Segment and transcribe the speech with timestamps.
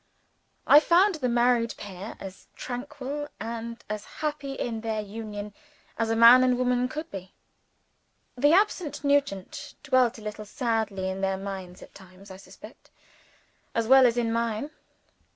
[0.65, 5.53] I found the married pair as tranquil and as happy in their union
[5.95, 7.35] as a man and woman could be.
[8.35, 12.89] The absent Nugent dwelt a little sadly in their minds at times, I suspect,
[13.75, 14.71] as well as in mine.